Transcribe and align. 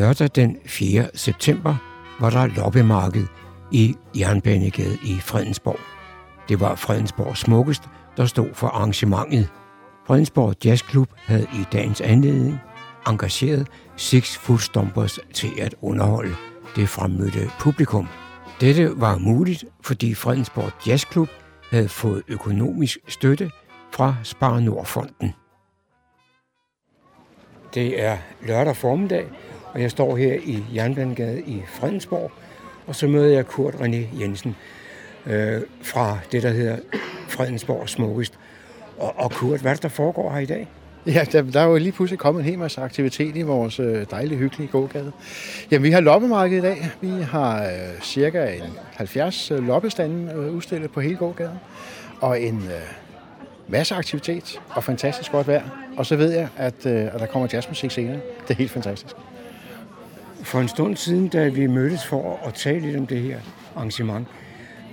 Lørdag 0.00 0.30
den 0.34 0.56
4. 0.66 1.08
september 1.14 1.76
var 2.20 2.30
der 2.30 2.46
loppemarked 2.46 3.26
i 3.72 3.94
Jernbanegade 4.18 4.98
i 5.02 5.18
Fredensborg. 5.20 5.78
Det 6.48 6.60
var 6.60 6.74
Fredensborg 6.74 7.36
Smukkest, 7.36 7.82
der 8.16 8.26
stod 8.26 8.54
for 8.54 8.66
arrangementet. 8.66 9.48
Fredensborg 10.06 10.64
Jazzklub 10.64 11.08
havde 11.16 11.42
i 11.42 11.64
dagens 11.72 12.00
anledning 12.00 12.58
engageret 13.08 13.68
Six 13.96 14.36
Footstompers 14.38 15.18
til 15.34 15.50
at 15.58 15.74
underholde 15.80 16.34
det 16.76 16.88
fremmødte 16.88 17.50
publikum. 17.60 18.08
Dette 18.60 19.00
var 19.00 19.18
muligt, 19.18 19.64
fordi 19.82 20.14
Fredensborg 20.14 20.72
Jazzklub 20.86 21.28
havde 21.70 21.88
fået 21.88 22.22
økonomisk 22.28 22.98
støtte 23.08 23.50
fra 23.92 24.14
Spar 24.22 24.60
Nordfonden. 24.60 25.34
Det 27.74 28.02
er 28.02 28.18
lørdag 28.46 28.76
formiddag, 28.76 29.28
og 29.74 29.82
jeg 29.82 29.90
står 29.90 30.16
her 30.16 30.34
i 30.44 30.64
Jernbanegade 30.74 31.40
i 31.40 31.62
Fredensborg, 31.66 32.30
og 32.86 32.94
så 32.94 33.06
møder 33.06 33.28
jeg 33.28 33.46
Kurt 33.46 33.74
René 33.74 34.20
Jensen 34.20 34.56
øh, 35.26 35.60
fra 35.82 36.18
det, 36.32 36.42
der 36.42 36.50
hedder 36.50 36.76
Fredensborg 37.28 37.88
Smukkest. 37.88 38.38
Og, 38.98 39.14
og 39.16 39.30
Kurt, 39.30 39.60
hvad 39.60 39.70
er 39.70 39.74
det, 39.74 39.82
der 39.82 39.88
foregår 39.88 40.32
her 40.32 40.38
i 40.40 40.46
dag? 40.46 40.68
Ja, 41.06 41.24
der, 41.32 41.42
der 41.42 41.60
er 41.60 41.64
jo 41.64 41.76
lige 41.76 41.92
pludselig 41.92 42.18
kommet 42.18 42.40
en 42.40 42.48
hel 42.48 42.58
masse 42.58 42.80
aktivitet 42.80 43.36
i 43.36 43.42
vores 43.42 43.80
øh, 43.80 44.06
dejlige, 44.10 44.38
hyggelige 44.38 44.68
gågade. 44.68 45.12
Jamen, 45.70 45.84
vi 45.84 45.90
har 45.90 46.00
loppemarked 46.00 46.58
i 46.58 46.60
dag. 46.60 46.90
Vi 47.00 47.22
har 47.22 47.64
øh, 47.64 48.02
cirka 48.02 48.46
en 48.46 48.62
70 48.92 49.50
øh, 49.50 49.66
loppestande 49.66 50.32
øh, 50.32 50.54
udstillet 50.54 50.90
på 50.90 51.00
hele 51.00 51.16
gågaden. 51.16 51.56
Og 52.20 52.40
en 52.40 52.56
øh, 52.56 52.94
masse 53.68 53.94
aktivitet 53.94 54.60
og 54.68 54.84
fantastisk 54.84 55.32
godt 55.32 55.48
vejr. 55.48 55.62
Og 55.96 56.06
så 56.06 56.16
ved 56.16 56.30
jeg, 56.32 56.48
at, 56.56 56.86
øh, 56.86 57.14
at 57.14 57.20
der 57.20 57.26
kommer 57.26 57.48
jazzmusik 57.52 57.90
senere. 57.90 58.20
Det 58.48 58.50
er 58.50 58.54
helt 58.54 58.70
fantastisk. 58.70 59.16
For 60.42 60.60
en 60.60 60.68
stund 60.68 60.96
siden, 60.96 61.28
da 61.28 61.48
vi 61.48 61.66
mødtes 61.66 62.06
for 62.06 62.40
at 62.46 62.54
tale 62.54 62.80
lidt 62.80 62.96
om 62.96 63.06
det 63.06 63.20
her 63.20 63.38
arrangement, 63.76 64.28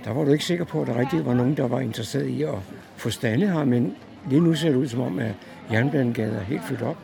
der 0.04 0.12
var 0.12 0.24
du 0.24 0.32
ikke 0.32 0.44
sikker 0.44 0.64
på, 0.64 0.80
at 0.80 0.86
der 0.86 0.98
rigtig 0.98 1.26
var 1.26 1.34
nogen, 1.34 1.56
der 1.56 1.68
var 1.68 1.80
interesseret 1.80 2.26
i 2.26 2.42
at 2.42 2.54
få 2.96 3.10
stande 3.10 3.46
her, 3.46 3.64
men 3.64 3.96
lige 4.30 4.40
nu 4.40 4.54
ser 4.54 4.68
det 4.68 4.76
ud 4.76 4.88
som 4.88 5.00
om, 5.00 5.18
at 5.18 5.32
Jernbanegade 5.72 6.32
er 6.32 6.44
helt 6.44 6.64
fyldt 6.64 6.82
op. 6.82 6.96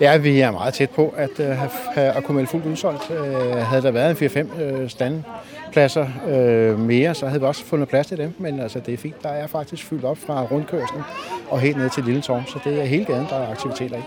Ja, 0.00 0.16
vi 0.16 0.40
er 0.40 0.50
meget 0.50 0.74
tæt 0.74 0.90
på 0.90 1.14
at, 1.16 1.30
uh, 1.38 1.46
have, 1.46 1.70
at 1.94 2.24
kunne 2.24 2.34
melde 2.34 2.50
fuldt 2.50 2.66
udsolgt. 2.66 3.10
Uh, 3.10 3.56
havde 3.56 3.82
der 3.82 3.90
været 3.90 4.22
en 4.22 4.48
4-5 4.48 4.82
uh, 4.82 4.88
standpladser 4.88 6.06
uh, 6.26 6.78
mere, 6.78 7.14
så 7.14 7.26
havde 7.26 7.40
vi 7.40 7.46
også 7.46 7.64
fundet 7.64 7.88
plads 7.88 8.06
til 8.06 8.18
dem. 8.18 8.34
Men 8.38 8.60
altså, 8.60 8.80
det 8.86 8.94
er 8.94 8.98
fint. 8.98 9.22
Der 9.22 9.28
er 9.28 9.46
faktisk 9.46 9.84
fyldt 9.84 10.04
op 10.04 10.18
fra 10.18 10.42
rundkørslen 10.42 11.02
og 11.50 11.60
helt 11.60 11.76
ned 11.76 11.90
til 11.90 12.04
Lille 12.04 12.20
Torm, 12.20 12.46
så 12.46 12.58
det 12.64 12.80
er 12.80 12.84
hele 12.84 13.04
gaden, 13.04 13.26
der 13.30 13.36
er 13.36 13.50
aktiviteter 13.50 13.96
i. 13.96 14.02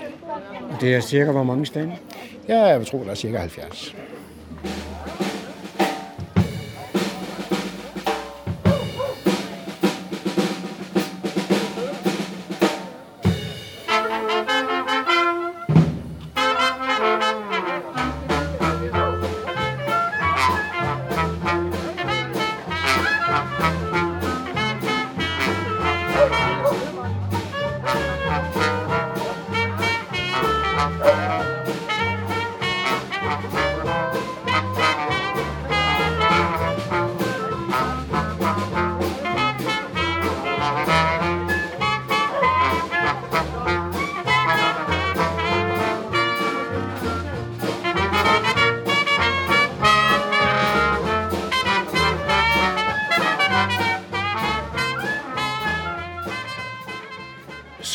Og 0.72 0.82
det 0.82 0.96
er 0.96 1.00
cirka 1.00 1.32
hvor 1.32 1.44
mange 1.44 1.66
stande? 1.66 1.94
Ja, 2.48 2.64
jeg 2.66 2.88
tror, 2.88 3.04
der 3.04 3.12
er 3.12 3.16
cirka 3.16 3.38
70. 3.38 3.96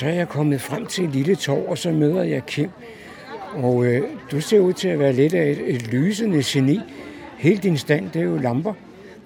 Så 0.02 0.08
er 0.08 0.12
jeg 0.12 0.28
kommet 0.28 0.60
frem 0.60 0.86
til 0.86 1.04
et 1.04 1.10
lille 1.10 1.34
torv, 1.34 1.64
og 1.68 1.78
så 1.78 1.90
møder 1.90 2.22
jeg 2.22 2.46
Kim. 2.46 2.70
Og 3.54 3.84
øh, 3.84 4.02
du 4.32 4.40
ser 4.40 4.60
ud 4.60 4.72
til 4.72 4.88
at 4.88 4.98
være 4.98 5.12
lidt 5.12 5.34
af 5.34 5.50
et, 5.50 5.74
et 5.74 5.86
lysende 5.86 6.42
geni. 6.44 6.80
Hele 7.38 7.58
din 7.58 7.78
stand, 7.78 8.10
det 8.10 8.20
er 8.20 8.24
jo 8.24 8.36
lamper. 8.36 8.74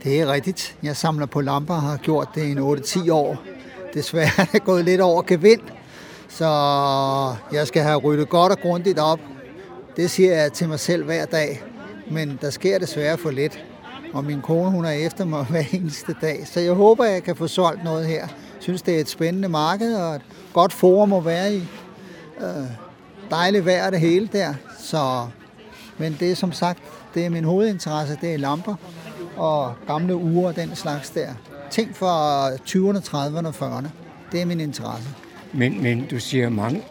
Det 0.04 0.20
er 0.20 0.32
rigtigt. 0.32 0.76
Jeg 0.82 0.96
samler 0.96 1.26
på 1.26 1.40
lamper 1.40 1.74
og 1.74 1.82
har 1.82 1.96
gjort 1.96 2.28
det 2.34 2.44
i 2.46 2.54
8-10 2.54 3.12
år. 3.12 3.42
Desværre 3.94 4.30
er 4.38 4.44
det 4.44 4.64
gået 4.64 4.84
lidt 4.84 5.00
over 5.00 5.22
gevind, 5.22 5.60
så 6.28 6.46
jeg 7.52 7.66
skal 7.66 7.82
have 7.82 7.96
ryddet 7.96 8.28
godt 8.28 8.52
og 8.52 8.58
grundigt 8.58 8.98
op. 8.98 9.20
Det 9.96 10.10
siger 10.10 10.34
jeg 10.34 10.52
til 10.52 10.68
mig 10.68 10.80
selv 10.80 11.04
hver 11.04 11.24
dag, 11.24 11.62
men 12.10 12.38
der 12.40 12.50
sker 12.50 12.78
desværre 12.78 13.18
for 13.18 13.30
lidt. 13.30 13.64
Og 14.12 14.24
min 14.24 14.40
kone, 14.40 14.70
hun 14.70 14.84
er 14.84 14.90
efter 14.90 15.24
mig 15.24 15.44
hver 15.50 15.64
eneste 15.72 16.14
dag. 16.20 16.46
Så 16.46 16.60
jeg 16.60 16.72
håber, 16.72 17.04
jeg 17.04 17.22
kan 17.22 17.36
få 17.36 17.46
solgt 17.46 17.84
noget 17.84 18.06
her. 18.06 18.28
Jeg 18.66 18.68
synes, 18.68 18.82
det 18.82 18.96
er 18.96 19.00
et 19.00 19.08
spændende 19.08 19.48
marked 19.48 19.94
og 19.94 20.14
et 20.14 20.22
godt 20.52 20.72
forum 20.72 21.12
at 21.12 21.24
være 21.24 21.54
i. 21.54 21.62
Øh, 22.40 22.66
dejligt 23.30 23.64
vejr 23.64 23.90
det 23.90 24.00
hele 24.00 24.28
der. 24.32 24.54
Så, 24.78 25.26
men 25.98 26.16
det 26.20 26.30
er 26.30 26.34
som 26.34 26.52
sagt, 26.52 26.78
det 27.14 27.26
er 27.26 27.30
min 27.30 27.44
hovedinteresse, 27.44 28.18
det 28.20 28.34
er 28.34 28.38
lamper 28.38 28.74
og 29.36 29.74
gamle 29.86 30.16
uger 30.16 30.48
og 30.48 30.56
den 30.56 30.76
slags 30.76 31.10
der. 31.10 31.28
Ting 31.70 31.96
fra 31.96 32.48
20'erne, 32.50 32.98
30'erne 32.98 33.46
og 33.46 33.78
40'erne. 33.78 33.88
Det 34.32 34.40
er 34.40 34.44
min 34.44 34.60
interesse. 34.60 35.08
Men, 35.52 35.82
men 35.82 36.06
du 36.10 36.18
siger 36.18 36.48
mange, 36.48 36.82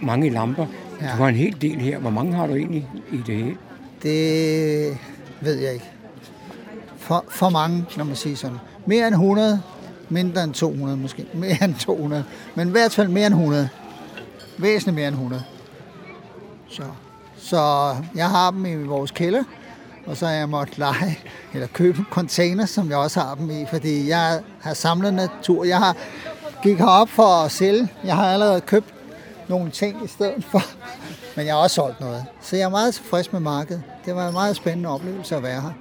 mange 0.00 0.30
lamper. 0.30 0.66
Ja. 1.00 1.06
Du 1.06 1.12
har 1.12 1.28
en 1.28 1.34
hel 1.34 1.56
del 1.60 1.80
her. 1.80 1.98
Hvor 1.98 2.10
mange 2.10 2.34
har 2.34 2.46
du 2.46 2.54
egentlig 2.54 2.88
i 3.12 3.16
det 3.16 3.34
hele? 3.34 3.56
Det 4.02 4.98
ved 5.40 5.58
jeg 5.58 5.72
ikke. 5.72 5.90
For, 6.96 7.24
for 7.28 7.48
mange, 7.48 7.84
når 7.96 8.04
man 8.04 8.16
siger 8.16 8.36
sådan. 8.36 8.58
Mere 8.86 9.06
end 9.06 9.14
100, 9.14 9.62
mindre 10.12 10.44
end 10.44 10.54
200 10.54 10.98
måske. 10.98 11.26
Mere 11.34 11.64
end 11.64 11.74
200. 11.74 12.24
Men 12.54 12.68
i 12.68 12.70
hvert 12.70 12.92
fald 12.92 13.08
mere 13.08 13.26
end 13.26 13.34
100. 13.34 13.68
Væsentligt 14.58 14.94
mere 14.94 15.08
end 15.08 15.14
100. 15.14 15.42
Så, 16.68 16.82
så 17.36 17.94
jeg 18.14 18.30
har 18.30 18.50
dem 18.50 18.66
i 18.66 18.74
vores 18.74 19.10
kælder, 19.10 19.42
og 20.06 20.16
så 20.16 20.26
har 20.26 20.32
jeg 20.32 20.48
måttet 20.48 20.78
lege, 20.78 21.18
eller 21.54 21.66
købe 21.66 22.04
container, 22.10 22.66
som 22.66 22.90
jeg 22.90 22.98
også 22.98 23.20
har 23.20 23.34
dem 23.34 23.50
i, 23.50 23.66
fordi 23.70 24.08
jeg 24.08 24.40
har 24.60 24.74
samlet 24.74 25.14
natur. 25.14 25.64
Jeg 25.64 25.78
har 25.78 25.96
gik 26.62 26.78
herop 26.78 27.08
for 27.08 27.44
at 27.44 27.52
sælge. 27.52 27.88
Jeg 28.04 28.16
har 28.16 28.32
allerede 28.32 28.60
købt 28.60 28.94
nogle 29.48 29.70
ting 29.70 30.04
i 30.04 30.08
stedet 30.08 30.44
for, 30.44 30.62
men 31.36 31.46
jeg 31.46 31.54
har 31.54 31.60
også 31.60 31.74
solgt 31.74 32.00
noget. 32.00 32.24
Så 32.40 32.56
jeg 32.56 32.64
er 32.64 32.68
meget 32.68 32.94
tilfreds 32.94 33.32
med 33.32 33.40
markedet. 33.40 33.82
Det 34.04 34.14
var 34.14 34.28
en 34.28 34.32
meget 34.32 34.56
spændende 34.56 34.88
oplevelse 34.88 35.36
at 35.36 35.42
være 35.42 35.60
her. 35.60 35.72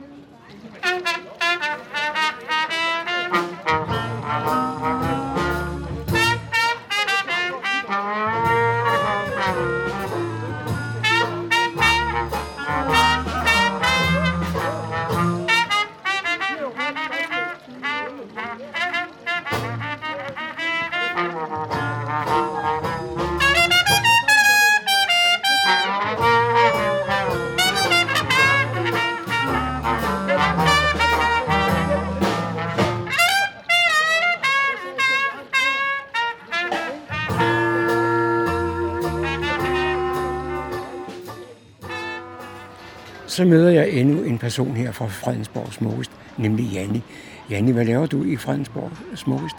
Så 43.31 43.45
møder 43.45 43.69
jeg 43.69 43.89
endnu 43.89 44.23
en 44.23 44.37
person 44.37 44.75
her 44.75 44.91
fra 44.91 45.05
Fredensborg 45.07 45.73
Smukkest, 45.73 46.11
nemlig 46.37 46.65
Janni. 46.65 47.01
Janni, 47.49 47.71
hvad 47.71 47.85
laver 47.85 48.05
du 48.05 48.23
i 48.23 48.37
Fredensborg 48.37 48.91
Smukkest? 49.15 49.55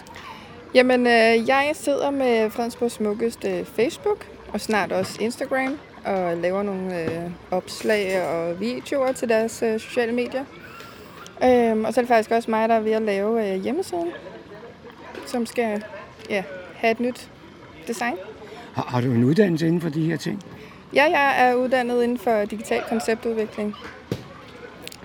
Jamen, 0.74 1.06
øh, 1.06 1.48
jeg 1.48 1.70
sidder 1.74 2.10
med 2.10 2.50
Fredensborg 2.50 2.90
Smukkest 2.90 3.44
øh, 3.44 3.64
Facebook 3.64 4.26
og 4.48 4.60
snart 4.60 4.92
også 4.92 5.18
Instagram 5.20 5.78
og 6.04 6.36
laver 6.36 6.62
nogle 6.62 7.02
øh, 7.02 7.30
opslag 7.50 8.22
og 8.28 8.60
videoer 8.60 9.12
til 9.12 9.28
deres 9.28 9.62
øh, 9.62 9.80
sociale 9.80 10.12
medier. 10.12 10.44
Øhm, 11.44 11.84
og 11.84 11.94
så 11.94 12.00
er 12.00 12.02
det 12.02 12.08
faktisk 12.08 12.30
også 12.30 12.50
mig, 12.50 12.68
der 12.68 12.74
er 12.74 12.80
ved 12.80 12.92
at 12.92 13.02
lave 13.02 13.54
øh, 13.54 13.62
hjemmesiden, 13.62 14.08
som 15.26 15.46
skal 15.46 15.84
ja, 16.30 16.42
have 16.74 16.90
et 16.90 17.00
nyt 17.00 17.30
design. 17.88 18.16
Har, 18.72 18.82
har 18.82 19.00
du 19.00 19.12
en 19.12 19.24
uddannelse 19.24 19.66
inden 19.66 19.80
for 19.80 19.88
de 19.88 20.04
her 20.10 20.16
ting? 20.16 20.42
Ja, 20.94 21.04
jeg 21.04 21.48
er 21.48 21.54
uddannet 21.54 22.02
inden 22.02 22.18
for 22.18 22.44
digital 22.44 22.82
konceptudvikling. 22.88 23.74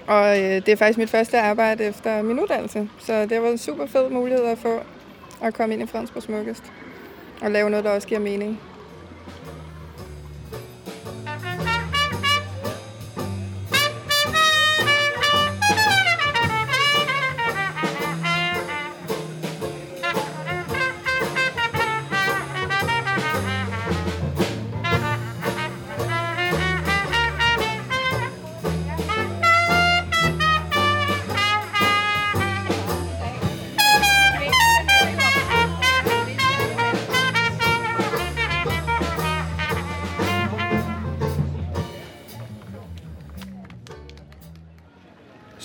Og 0.08 0.40
øh, 0.40 0.56
det 0.56 0.70
er 0.70 0.76
faktisk 0.76 0.98
mit 0.98 1.10
første 1.10 1.40
arbejde 1.40 1.84
efter 1.84 2.22
min 2.22 2.40
uddannelse. 2.40 2.90
Så 3.00 3.22
det 3.22 3.32
har 3.32 3.40
været 3.42 3.52
en 3.52 3.58
super 3.58 3.86
fed 3.86 4.10
mulighed 4.10 4.46
at 4.46 4.58
få 4.58 4.80
at 5.44 5.54
komme 5.54 5.74
ind 5.74 5.84
i 5.84 5.86
Fredensborg 5.86 6.24
Smukkest. 6.24 6.64
Og 7.42 7.52
lave 7.52 7.70
noget, 7.70 7.86
der 7.86 7.92
også 7.92 8.08
giver 8.08 8.20
mening. 8.20 8.60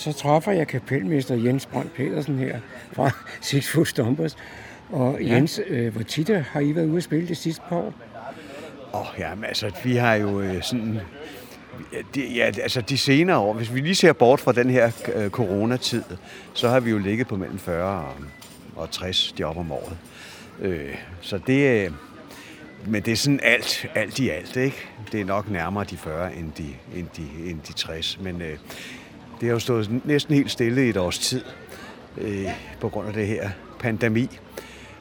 Så 0.03 0.13
træffer 0.13 0.51
jeg 0.51 0.67
kapelmester 0.67 1.35
Jens 1.35 1.65
Brandt 1.65 1.93
Pedersen 1.93 2.39
her 2.39 2.59
fra 2.91 3.11
Six 3.41 3.67
Foot 3.67 3.87
Stompers. 3.87 4.37
Og 4.89 5.17
Jens, 5.21 5.61
ja. 5.69 5.75
øh, 5.75 5.93
hvor 5.93 6.03
tit 6.03 6.29
har 6.29 6.59
I 6.59 6.75
været 6.75 6.85
ude 6.85 6.97
at 6.97 7.03
spille 7.03 7.27
det 7.27 7.37
sidste 7.37 7.61
par 7.69 7.75
år? 7.75 7.93
Åh, 8.93 9.01
oh, 9.01 9.07
ja, 9.19 9.35
men 9.35 9.45
altså, 9.45 9.71
vi 9.83 9.95
har 9.95 10.15
jo 10.15 10.41
øh, 10.41 10.63
sådan... 10.63 10.99
De, 12.15 12.33
ja, 12.35 12.45
altså 12.45 12.81
de 12.81 12.97
senere 12.97 13.37
år, 13.37 13.53
hvis 13.53 13.73
vi 13.73 13.79
lige 13.79 13.95
ser 13.95 14.13
bort 14.13 14.39
fra 14.39 14.51
den 14.51 14.69
her 14.69 14.91
øh, 15.15 15.29
coronatid, 15.29 16.03
så 16.53 16.69
har 16.69 16.79
vi 16.79 16.89
jo 16.89 16.97
ligget 16.97 17.27
på 17.27 17.35
mellem 17.35 17.59
40 17.59 18.05
og, 18.05 18.13
og 18.75 18.91
60 18.91 19.35
job 19.39 19.57
om 19.57 19.71
året. 19.71 19.97
Øh, 20.61 20.95
så 21.21 21.39
det, 21.47 21.85
øh, 21.85 21.91
men 22.87 23.01
det 23.01 23.11
er 23.11 23.15
sådan 23.15 23.39
alt, 23.43 23.85
alt 23.95 24.19
i 24.19 24.29
alt, 24.29 24.55
ikke? 24.55 24.77
Det 25.11 25.21
er 25.21 25.25
nok 25.25 25.49
nærmere 25.49 25.83
de 25.83 25.97
40 25.97 26.35
end 26.35 26.51
de, 26.57 26.65
end 26.95 27.07
de, 27.17 27.49
end 27.49 27.59
de 27.67 27.73
60. 27.73 28.19
Men 28.21 28.41
øh, 28.41 28.57
det 29.43 29.49
har 29.49 29.55
jo 29.55 29.59
stået 29.59 30.05
næsten 30.05 30.35
helt 30.35 30.51
stille 30.51 30.85
i 30.85 30.89
et 30.89 30.97
års 30.97 31.19
tid 31.19 31.41
øh, 32.17 32.47
på 32.81 32.89
grund 32.89 33.07
af 33.07 33.13
det 33.13 33.27
her 33.27 33.49
pandemi. 33.79 34.29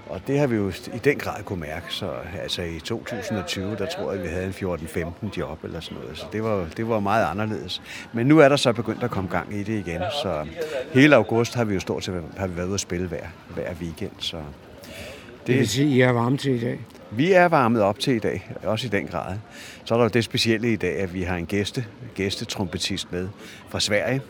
Og 0.06 0.20
det 0.26 0.38
har 0.38 0.46
vi 0.46 0.56
jo 0.56 0.72
i 0.94 0.98
den 1.04 1.18
grad 1.18 1.42
kunne 1.42 1.60
mærke. 1.60 1.86
Så 1.88 2.10
altså 2.42 2.62
i 2.62 2.80
2020, 2.80 3.76
der 3.76 3.86
tror 3.86 4.12
jeg, 4.12 4.22
vi 4.22 4.28
havde 4.28 4.46
en 4.46 4.52
14-15 4.52 5.38
job 5.38 5.64
eller 5.64 5.80
sådan 5.80 5.98
noget. 5.98 6.18
Så 6.18 6.24
det 6.32 6.42
var, 6.42 6.66
det 6.76 6.88
var 6.88 7.00
meget 7.00 7.26
anderledes. 7.26 7.82
Men 8.12 8.26
nu 8.26 8.38
er 8.38 8.48
der 8.48 8.56
så 8.56 8.72
begyndt 8.72 9.02
at 9.02 9.10
komme 9.10 9.30
gang 9.30 9.54
i 9.54 9.62
det 9.62 9.86
igen. 9.86 10.02
Så 10.22 10.46
hele 10.92 11.16
august 11.16 11.54
har 11.54 11.64
vi 11.64 11.74
jo 11.74 11.80
stort 11.80 12.04
set 12.04 12.24
har 12.36 12.46
vi 12.46 12.56
været 12.56 12.66
ude 12.66 12.74
at 12.74 12.80
spille 12.80 13.06
hver, 13.06 13.26
hver 13.54 13.74
weekend. 13.80 14.12
Så 14.18 14.36
det, 14.36 15.46
det 15.46 15.58
vil 15.58 15.68
sige, 15.68 15.86
at 15.86 15.92
I 15.92 16.00
er 16.00 16.12
varme 16.12 16.36
til 16.36 16.54
i 16.54 16.60
dag? 16.60 16.80
Vi 17.16 17.32
er 17.32 17.48
varmet 17.48 17.82
op 17.82 17.98
til 17.98 18.14
i 18.14 18.18
dag, 18.18 18.50
også 18.62 18.86
i 18.86 18.90
den 18.90 19.06
grad. 19.06 19.36
Så 19.84 19.94
er 19.94 19.98
der 19.98 20.04
jo 20.04 20.08
det 20.08 20.24
specielle 20.24 20.72
i 20.72 20.76
dag, 20.76 20.96
at 20.96 21.14
vi 21.14 21.22
har 21.22 21.36
en 21.36 21.46
gæste, 21.46 21.86
gæstetrompetist 22.14 23.12
med 23.12 23.28
fra 23.68 23.80
Sverige, 23.80 24.20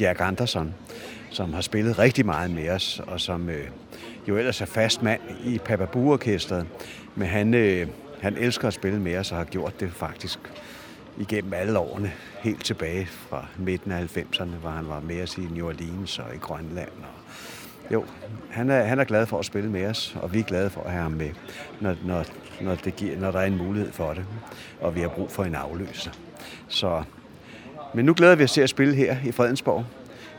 Jack 0.00 0.20
Andersson, 0.20 0.74
som 1.30 1.54
har 1.54 1.60
spillet 1.60 1.98
rigtig 1.98 2.26
meget 2.26 2.50
med 2.50 2.68
os, 2.70 3.00
og 3.06 3.20
som 3.20 3.48
øh, 3.48 3.68
jo 4.28 4.36
ellers 4.36 4.60
er 4.60 4.66
fast 4.66 5.02
mand 5.02 5.20
i 5.44 5.58
Papa 5.58 5.86
orkestret 5.94 6.66
men 7.16 7.28
han, 7.28 7.54
øh, 7.54 7.86
han 8.20 8.36
elsker 8.36 8.68
at 8.68 8.74
spille 8.74 9.00
med 9.00 9.16
os 9.16 9.32
og 9.32 9.38
har 9.38 9.44
gjort 9.44 9.80
det 9.80 9.92
faktisk 9.92 10.38
igennem 11.18 11.52
alle 11.52 11.78
årene, 11.78 12.12
helt 12.40 12.64
tilbage 12.64 13.06
fra 13.06 13.46
midten 13.58 13.92
af 13.92 14.16
90'erne, 14.16 14.44
hvor 14.44 14.70
han 14.70 14.88
var 14.88 15.00
med 15.00 15.22
os 15.22 15.36
i 15.36 15.40
New 15.40 15.68
Orleans 15.68 16.18
og 16.18 16.34
i 16.34 16.38
Grønland 16.38 16.88
og 16.88 17.26
jo, 17.90 18.04
han 18.50 18.70
er, 18.70 18.82
han 18.82 18.98
er 18.98 19.04
glad 19.04 19.26
for 19.26 19.38
at 19.38 19.44
spille 19.44 19.70
med 19.70 19.86
os, 19.86 20.16
og 20.22 20.34
vi 20.34 20.38
er 20.38 20.42
glade 20.42 20.70
for 20.70 20.80
at 20.80 20.90
have 20.90 21.02
ham 21.02 21.12
med, 21.12 21.30
når, 21.80 21.96
når, 22.04 22.24
når, 22.60 22.74
det 22.74 22.96
giver, 22.96 23.18
når 23.18 23.30
der 23.30 23.38
er 23.38 23.46
en 23.46 23.56
mulighed 23.56 23.92
for 23.92 24.12
det, 24.12 24.24
og 24.80 24.94
vi 24.94 25.00
har 25.00 25.08
brug 25.08 25.30
for 25.30 25.44
en 25.44 25.54
afløser. 25.54 26.10
Så, 26.68 27.02
men 27.94 28.04
nu 28.04 28.14
glæder 28.14 28.34
vi 28.34 28.44
os 28.44 28.52
til 28.52 28.60
at 28.60 28.70
spille 28.70 28.94
her 28.94 29.16
i 29.24 29.32
Fredensborg. 29.32 29.84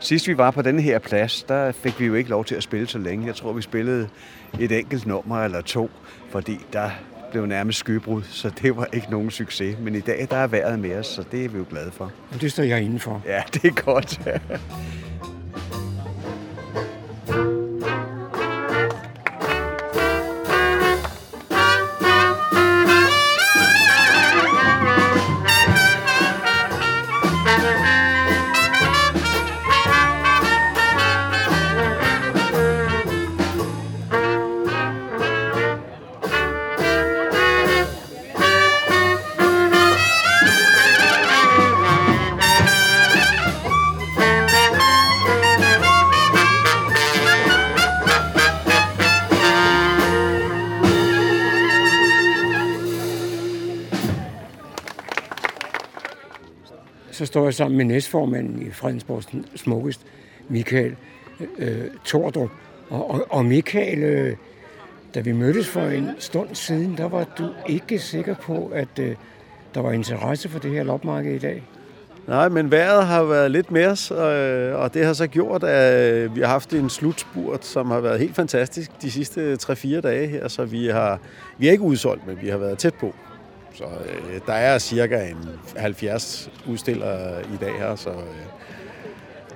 Sidst 0.00 0.28
vi 0.28 0.38
var 0.38 0.50
på 0.50 0.62
denne 0.62 0.82
her 0.82 0.98
plads, 0.98 1.42
der 1.42 1.72
fik 1.72 2.00
vi 2.00 2.06
jo 2.06 2.14
ikke 2.14 2.30
lov 2.30 2.44
til 2.44 2.54
at 2.54 2.62
spille 2.62 2.86
så 2.86 2.98
længe. 2.98 3.26
Jeg 3.26 3.34
tror, 3.34 3.52
vi 3.52 3.62
spillede 3.62 4.08
et 4.60 4.72
enkelt 4.72 5.06
nummer 5.06 5.44
eller 5.44 5.60
to, 5.60 5.90
fordi 6.30 6.60
der 6.72 6.90
blev 7.30 7.46
nærmest 7.46 7.78
skybrud, 7.78 8.22
så 8.22 8.50
det 8.62 8.76
var 8.76 8.88
ikke 8.92 9.10
nogen 9.10 9.30
succes. 9.30 9.76
Men 9.78 9.94
i 9.94 10.00
dag, 10.00 10.26
der 10.30 10.36
er 10.36 10.46
vejret 10.46 10.78
med 10.78 10.96
os, 10.96 11.06
så 11.06 11.24
det 11.32 11.44
er 11.44 11.48
vi 11.48 11.58
jo 11.58 11.64
glade 11.70 11.90
for. 11.90 12.12
Og 12.34 12.40
det 12.40 12.52
står 12.52 12.62
jeg 12.62 12.82
indenfor. 12.82 13.22
Ja, 13.26 13.42
det 13.54 13.64
er 13.64 13.82
godt. 13.84 14.20
Står 57.28 57.44
jeg 57.44 57.54
sammen 57.54 57.76
med 57.76 57.84
næstformanden 57.84 58.66
i 58.66 58.70
Fredensborg 58.70 59.22
Smukkest, 59.56 60.00
Michael 60.48 60.96
øh, 61.58 61.84
Tordrup. 62.04 62.50
Og, 62.90 63.10
og, 63.10 63.26
og 63.30 63.44
Michael, 63.44 63.98
øh, 63.98 64.36
da 65.14 65.20
vi 65.20 65.32
mødtes 65.32 65.68
for 65.68 65.80
en 65.80 66.08
stund 66.18 66.48
siden, 66.54 66.96
der 66.96 67.08
var 67.08 67.24
du 67.38 67.48
ikke 67.66 67.98
sikker 67.98 68.34
på, 68.34 68.72
at 68.74 68.98
øh, 69.00 69.16
der 69.74 69.80
var 69.80 69.92
interesse 69.92 70.48
for 70.48 70.58
det 70.58 70.70
her 70.70 70.82
lopmarked 70.82 71.34
i 71.34 71.38
dag. 71.38 71.62
Nej, 72.26 72.48
men 72.48 72.70
vejret 72.70 73.06
har 73.06 73.22
været 73.22 73.50
lidt 73.50 73.70
mere, 73.70 73.96
øh, 74.12 74.80
og 74.80 74.94
det 74.94 75.06
har 75.06 75.12
så 75.12 75.26
gjort, 75.26 75.64
at 75.64 76.14
øh, 76.14 76.36
vi 76.36 76.40
har 76.40 76.48
haft 76.48 76.72
en 76.72 76.90
slutspurt, 76.90 77.64
som 77.64 77.90
har 77.90 78.00
været 78.00 78.18
helt 78.18 78.34
fantastisk 78.34 79.02
de 79.02 79.10
sidste 79.10 79.58
3-4 79.62 80.00
dage 80.00 80.26
her, 80.26 80.48
så 80.48 80.64
vi 80.64 80.86
har, 80.86 81.18
vi 81.58 81.68
er 81.68 81.72
ikke 81.72 81.84
udsolgt, 81.84 82.26
men 82.26 82.38
vi 82.42 82.48
har 82.48 82.58
været 82.58 82.78
tæt 82.78 82.94
på. 82.94 83.14
Så 83.74 83.84
øh, 83.84 84.40
der 84.46 84.52
er 84.52 84.78
cirka 84.78 85.28
en 85.28 85.48
70 85.76 86.50
udstillere 86.66 87.42
i 87.42 87.56
dag 87.60 87.72
her, 87.78 87.96
så 87.96 88.10
øh, 88.10 88.16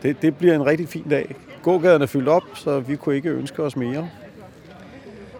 det, 0.02 0.22
det 0.22 0.36
bliver 0.36 0.54
en 0.54 0.66
rigtig 0.66 0.88
fin 0.88 1.08
dag. 1.10 1.34
Gågaden 1.62 2.02
er 2.02 2.06
fyldt 2.06 2.28
op, 2.28 2.42
så 2.54 2.80
vi 2.80 2.96
kunne 2.96 3.16
ikke 3.16 3.30
ønske 3.30 3.62
os 3.62 3.76
mere. 3.76 4.08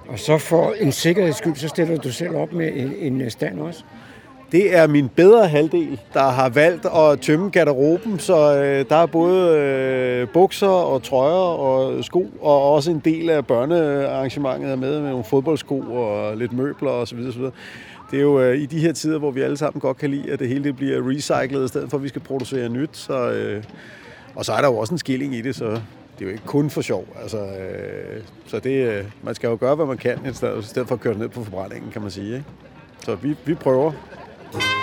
Og 0.09 0.19
så 0.19 0.39
for 0.39 0.75
en 0.81 0.93
sikkerheds 0.93 1.37
skyld, 1.37 1.57
så 1.57 1.69
stiller 1.69 1.97
du 1.97 2.13
selv 2.13 2.37
op 2.37 2.53
med 2.53 2.73
en, 2.75 3.21
en 3.21 3.31
stand 3.31 3.61
også? 3.61 3.85
Det 4.53 4.77
er 4.77 4.87
min 4.87 5.09
bedre 5.09 5.49
halvdel, 5.49 6.01
der 6.13 6.23
har 6.23 6.49
valgt 6.49 6.87
at 6.87 7.21
tømme 7.21 7.51
garderoben, 7.51 8.19
så 8.19 8.57
øh, 8.57 8.85
der 8.89 8.97
er 8.97 9.07
både 9.07 9.59
øh, 9.59 10.29
bukser 10.29 10.67
og 10.67 11.03
trøjer 11.03 11.59
og 11.59 12.05
sko, 12.05 12.31
og 12.41 12.73
også 12.73 12.91
en 12.91 13.03
del 13.05 13.31
af 13.31 13.47
børnearrangementet 13.47 14.71
er 14.71 14.77
med 14.77 15.01
med 15.01 15.11
nogle 15.11 15.25
fodboldsko 15.25 15.81
og 15.81 16.37
lidt 16.37 16.53
møbler 16.53 16.91
osv. 16.91 17.19
osv 17.29 17.43
det 18.13 18.19
er 18.19 18.23
jo 18.23 18.41
øh, 18.41 18.57
i 18.59 18.67
de 18.67 18.79
her 18.79 18.93
tider, 18.93 19.19
hvor 19.19 19.31
vi 19.31 19.41
alle 19.41 19.57
sammen 19.57 19.81
godt 19.81 19.97
kan 19.97 20.11
lide, 20.11 20.33
at 20.33 20.39
det 20.39 20.49
hele 20.49 20.65
det 20.65 20.77
bliver 20.77 21.11
recyclet, 21.11 21.65
i 21.65 21.69
stedet 21.69 21.91
for 21.91 21.97
at 21.97 22.03
vi 22.03 22.09
skal 22.09 22.21
producere 22.21 22.69
nyt. 22.69 22.97
Så, 22.97 23.31
øh, 23.31 23.65
og 24.35 24.45
så 24.45 24.53
er 24.53 24.61
der 24.61 24.69
jo 24.69 24.77
også 24.77 24.95
en 24.95 24.99
skilling 24.99 25.35
i 25.35 25.41
det, 25.41 25.57
så 25.57 25.65
det 25.65 26.21
er 26.21 26.25
jo 26.25 26.29
ikke 26.29 26.45
kun 26.47 26.71
for 26.71 26.81
sjov. 26.81 27.07
Altså, 27.23 27.39
øh, 27.39 28.23
så 28.47 28.59
det, 28.59 28.89
øh, 28.89 29.05
man 29.23 29.35
skal 29.35 29.49
jo 29.49 29.57
gøre, 29.61 29.75
hvad 29.75 29.87
man 29.87 29.97
kan, 29.97 30.19
i 30.31 30.33
stedet 30.33 30.89
for 30.89 30.93
at 30.95 31.01
køre 31.01 31.19
ned 31.19 31.29
på 31.29 31.45
forbrændingen, 31.45 31.91
kan 31.93 32.03
man 32.03 32.11
sige. 32.11 32.35
Ikke? 32.35 32.45
Så 33.05 33.15
vi, 33.15 33.37
vi 33.45 33.55
prøver 33.55 33.93
så 34.53 34.82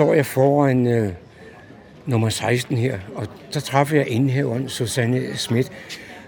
står 0.00 0.14
jeg 0.14 0.26
foran 0.26 0.86
øh, 0.86 1.12
nummer 2.06 2.28
16 2.28 2.76
her, 2.76 2.98
og 3.14 3.26
så 3.50 3.60
træffer 3.60 3.96
jeg 3.96 4.08
indhæveren 4.08 4.68
Susanne 4.68 5.36
Schmidt. 5.36 5.72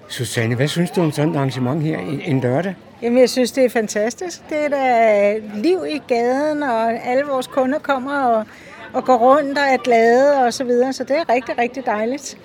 Susanne, 0.08 0.54
hvad 0.54 0.68
synes 0.68 0.90
du 0.90 1.00
om 1.00 1.12
sådan 1.12 1.30
et 1.30 1.36
arrangement 1.36 1.82
her 1.82 1.98
en, 1.98 2.20
en 2.20 2.40
lørdag? 2.40 2.74
Jamen, 3.02 3.20
jeg 3.20 3.30
synes, 3.30 3.52
det 3.52 3.64
er 3.64 3.68
fantastisk. 3.68 4.42
Det 4.48 4.64
er 4.64 4.68
da 4.68 5.34
liv 5.54 5.78
i 5.88 6.00
gaden, 6.08 6.62
og 6.62 7.06
alle 7.06 7.24
vores 7.24 7.46
kunder 7.46 7.78
kommer 7.78 8.18
og, 8.18 8.44
og 8.92 9.04
går 9.04 9.16
rundt 9.16 9.58
og 9.58 9.64
er 9.64 9.76
glade 9.76 10.44
og 10.46 10.52
så 10.52 10.64
videre. 10.64 10.92
Så 10.92 11.04
det 11.04 11.16
er 11.16 11.34
rigtig, 11.34 11.58
rigtig 11.58 11.86
dejligt. 11.86 12.38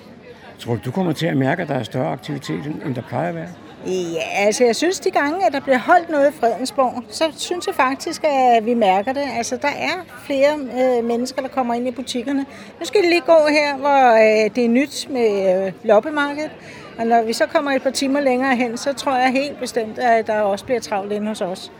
Tror 0.58 0.74
du, 0.74 0.80
du 0.84 0.90
kommer 0.90 1.12
til 1.12 1.26
at 1.26 1.36
mærke, 1.36 1.62
at 1.62 1.68
der 1.68 1.74
er 1.74 1.82
større 1.82 2.12
aktivitet, 2.12 2.66
end 2.86 2.94
der 2.94 3.02
plejer 3.08 3.28
at 3.28 3.34
være? 3.34 3.48
Ja, 3.86 4.22
altså 4.46 4.64
jeg 4.64 4.76
synes, 4.76 5.00
de 5.00 5.10
gange, 5.10 5.46
at 5.46 5.52
der 5.52 5.60
bliver 5.60 5.78
holdt 5.78 6.10
noget 6.10 6.30
i 6.30 6.36
Fredensborg, 6.40 7.02
så 7.08 7.24
synes 7.36 7.66
jeg 7.66 7.74
faktisk, 7.74 8.24
at 8.24 8.66
vi 8.66 8.74
mærker 8.74 9.12
det. 9.12 9.24
Altså 9.36 9.56
der 9.56 9.68
er 9.68 10.04
flere 10.26 10.52
øh, 10.54 11.04
mennesker, 11.04 11.42
der 11.42 11.48
kommer 11.48 11.74
ind 11.74 11.88
i 11.88 11.90
butikkerne. 11.90 12.46
Nu 12.80 12.86
skal 12.86 13.00
det 13.00 13.08
lige 13.08 13.20
gå 13.20 13.36
her, 13.50 13.76
hvor 13.76 14.12
øh, 14.14 14.50
det 14.54 14.64
er 14.64 14.68
nyt 14.68 15.06
med 15.10 15.66
øh, 15.66 15.72
loppemarkedet. 15.84 16.50
Og 16.98 17.06
når 17.06 17.22
vi 17.22 17.32
så 17.32 17.46
kommer 17.46 17.70
et 17.70 17.82
par 17.82 17.90
timer 17.90 18.20
længere 18.20 18.56
hen, 18.56 18.76
så 18.76 18.92
tror 18.92 19.16
jeg 19.16 19.32
helt 19.32 19.60
bestemt, 19.60 19.98
at 19.98 20.26
der 20.26 20.40
også 20.40 20.64
bliver 20.64 20.80
travlt 20.80 21.12
inde 21.12 21.28
hos 21.28 21.40
os. 21.40 21.72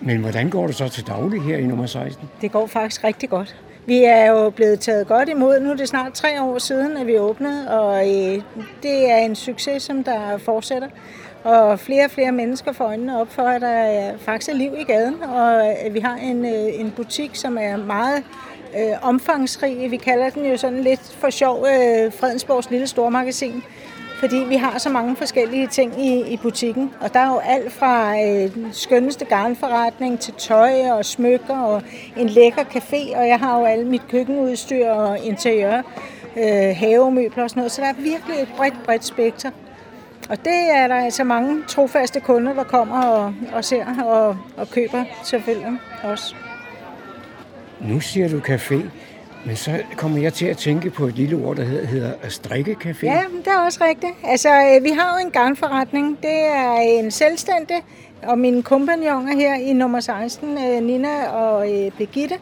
Men 0.00 0.20
hvordan 0.20 0.50
går 0.50 0.66
det 0.66 0.76
så 0.76 0.88
til 0.88 1.06
daglig 1.06 1.42
her 1.42 1.58
i 1.58 1.64
nummer 1.66 1.86
16? 1.86 2.28
Det 2.40 2.52
går 2.52 2.66
faktisk 2.66 3.04
rigtig 3.04 3.30
godt. 3.30 3.56
Vi 3.88 4.04
er 4.04 4.30
jo 4.30 4.50
blevet 4.50 4.80
taget 4.80 5.06
godt 5.06 5.28
imod. 5.28 5.60
Nu 5.60 5.70
er 5.70 5.74
det 5.74 5.88
snart 5.88 6.12
tre 6.12 6.42
år 6.42 6.58
siden, 6.58 6.96
at 6.96 7.06
vi 7.06 7.18
åbnede, 7.18 7.80
og 7.80 8.08
øh, 8.08 8.42
det 8.82 9.10
er 9.10 9.16
en 9.16 9.36
succes, 9.36 9.82
som 9.82 10.04
der 10.04 10.38
fortsætter. 10.38 10.88
Og 11.44 11.80
flere 11.80 12.04
og 12.04 12.10
flere 12.10 12.32
mennesker 12.32 12.72
får 12.72 12.84
øjnene 12.84 13.20
op 13.20 13.32
for, 13.32 13.42
at 13.42 13.60
der 13.60 13.68
er 13.68 14.18
faktisk 14.18 14.50
er 14.50 14.54
liv 14.54 14.72
i 14.78 14.84
gaden, 14.84 15.22
og 15.22 15.74
vi 15.90 16.00
har 16.00 16.16
en, 16.16 16.44
øh, 16.44 16.80
en 16.80 16.90
butik, 16.90 17.30
som 17.34 17.58
er 17.60 17.76
meget 17.76 18.24
øh, 18.78 18.96
omfangsrig. 19.02 19.90
Vi 19.90 19.96
kalder 19.96 20.30
den 20.30 20.46
jo 20.46 20.56
sådan 20.56 20.80
lidt 20.80 21.16
for 21.20 21.30
sjov 21.30 21.66
øh, 21.66 22.12
Fredensborgs 22.12 22.70
lille 22.70 22.86
stormagasin 22.86 23.62
fordi 24.18 24.36
vi 24.36 24.54
har 24.54 24.78
så 24.78 24.88
mange 24.88 25.16
forskellige 25.16 25.66
ting 25.66 26.06
i, 26.06 26.32
i 26.32 26.36
butikken. 26.36 26.90
Og 27.00 27.14
der 27.14 27.20
er 27.20 27.28
jo 27.28 27.38
alt 27.38 27.72
fra 27.72 28.22
øh, 28.22 28.50
skønneste 28.72 29.24
garnforretning 29.24 30.20
til 30.20 30.34
tøj 30.34 30.90
og 30.90 31.04
smykker 31.04 31.58
og 31.58 31.82
en 32.16 32.28
lækker 32.28 32.62
café, 32.62 33.18
og 33.18 33.28
jeg 33.28 33.38
har 33.38 33.58
jo 33.58 33.64
alt 33.64 33.86
mit 33.86 34.02
køkkenudstyr 34.08 34.90
og 34.90 35.18
interiør, 35.18 35.82
øh, 36.36 36.76
havemøbler 36.76 37.44
og 37.44 37.50
sådan 37.50 37.60
noget, 37.60 37.72
så 37.72 37.82
der 37.82 37.88
er 37.88 37.92
virkelig 37.92 38.42
et 38.42 38.48
bredt, 38.56 38.82
bredt 38.84 39.04
spekter. 39.04 39.50
Og 40.30 40.38
det 40.44 40.70
er 40.74 40.88
der 40.88 40.94
altså 40.94 41.24
mange 41.24 41.62
trofaste 41.68 42.20
kunder, 42.20 42.54
der 42.54 42.64
kommer 42.64 43.02
og, 43.02 43.34
og 43.52 43.64
ser 43.64 44.02
og, 44.04 44.36
og 44.56 44.70
køber 44.70 45.04
selvfølgelig 45.24 45.78
også. 46.02 46.34
Nu 47.80 48.00
siger 48.00 48.28
du 48.28 48.38
café. 48.38 48.76
Men 49.46 49.56
så 49.56 49.82
kommer 49.96 50.18
jeg 50.18 50.32
til 50.32 50.46
at 50.46 50.56
tænke 50.56 50.90
på 50.90 51.04
et 51.04 51.14
lille 51.14 51.36
ord, 51.36 51.56
der 51.56 51.64
hedder, 51.64 51.86
hedder 51.86 52.12
strikkecafé. 52.22 53.06
Ja, 53.06 53.22
det 53.38 53.46
er 53.46 53.58
også 53.58 53.84
rigtigt. 53.84 54.12
Altså, 54.24 54.48
øh, 54.48 54.84
vi 54.84 54.90
har 54.90 55.18
jo 55.18 55.26
en 55.26 55.30
garnforretning. 55.30 56.18
Det 56.22 56.46
er 56.46 56.72
en 56.72 57.10
selvstændig, 57.10 57.76
og 58.22 58.38
mine 58.38 58.62
kompagnoner 58.62 59.36
her 59.36 59.54
i 59.54 59.72
nummer 59.72 60.00
16, 60.00 60.58
øh, 60.58 60.82
Nina 60.82 61.28
og 61.28 61.72
øh, 61.72 61.90
Birgitte, 61.98 62.34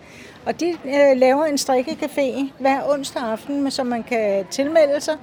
og 0.47 0.61
de 0.61 0.69
øh, 0.69 1.17
laver 1.17 1.45
en 1.45 1.55
strikkecafé 1.55 2.53
hver 2.59 2.81
onsdag 2.89 3.23
aften, 3.23 3.71
som 3.71 3.87
man 3.87 4.03
kan 4.03 4.45
tilmelde 4.51 5.01
sig. 5.01 5.15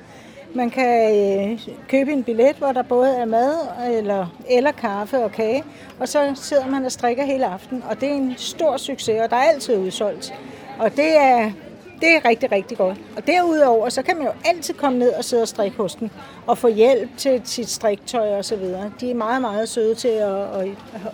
Man 0.56 0.70
kan 0.70 1.60
købe 1.90 2.12
en 2.12 2.24
billet, 2.24 2.56
hvor 2.56 2.72
der 2.72 2.82
både 2.82 3.16
er 3.16 3.26
mad 3.26 3.54
eller, 3.92 4.28
eller 4.50 4.72
kaffe 4.72 5.24
og 5.24 5.32
kage, 5.32 5.64
og 6.00 6.08
så 6.08 6.32
sidder 6.36 6.68
man 6.68 6.86
og 6.86 6.92
strikker 6.92 7.24
hele 7.24 7.46
aften, 7.46 7.84
og 7.90 8.02
det 8.02 8.10
er 8.10 8.14
en 8.14 8.34
stor 8.38 8.78
succes, 8.78 9.22
og 9.24 9.30
der 9.30 9.36
er 9.36 9.42
altid 9.42 9.78
udsolgt. 9.78 10.34
Og 10.80 10.92
det 10.96 11.18
er, 11.18 11.52
det 12.02 12.16
er 12.16 12.26
rigtig, 12.26 12.52
rigtig 12.52 12.78
godt. 12.78 12.98
Og 13.18 13.28
derudover, 13.28 13.90
så 13.90 14.02
kan 14.02 14.18
man 14.18 14.26
jo 14.26 14.32
altid 14.46 14.74
komme 14.74 15.00
ned 15.00 15.14
og 15.14 15.24
sidde 15.24 15.42
og 15.42 15.48
strikke 15.48 15.78
hos 15.78 15.96
den, 15.96 16.12
og 16.48 16.58
få 16.58 16.68
hjælp 16.68 17.10
til 17.18 17.42
sit 17.46 17.70
striktøj 17.70 18.38
og 18.38 18.46
så 18.46 18.56
videre. 18.56 18.92
De 19.00 19.12
er 19.12 19.16
meget, 19.16 19.42
meget 19.42 19.70
søde 19.70 19.96
til 19.96 20.08
at, 20.08 20.32
at, 20.32 20.68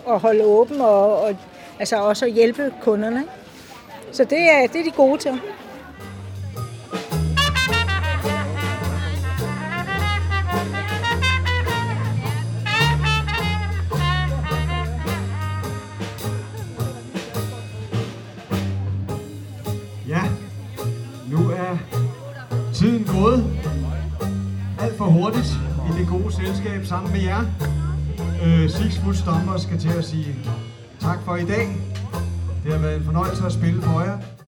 at 0.08 0.20
holde 0.20 0.44
åben 0.44 0.80
og, 0.80 1.20
og 1.20 1.36
altså 1.78 1.96
også 1.96 2.26
at 2.26 2.32
hjælpe 2.32 2.74
kunderne. 2.80 3.24
Så 4.12 4.24
det 4.24 4.50
er, 4.50 4.66
det 4.66 4.80
er 4.80 4.84
de 4.84 4.90
gode 4.90 5.18
til. 5.18 5.40
Selskab 26.46 26.86
sammen 26.86 27.12
med 27.12 27.20
jer. 27.20 27.40
Øh, 28.44 28.70
Six 28.70 28.98
Foot 28.98 29.16
Stomper 29.16 29.56
skal 29.58 29.78
til 29.78 29.88
at 29.88 30.04
sige 30.04 30.34
tak 31.00 31.18
for 31.24 31.36
i 31.36 31.44
dag. 31.44 31.68
Det 32.64 32.72
har 32.72 32.78
været 32.78 32.96
en 32.96 33.04
fornøjelse 33.04 33.46
at 33.46 33.52
spille 33.52 33.82
for 33.82 34.00
jer. 34.00 34.18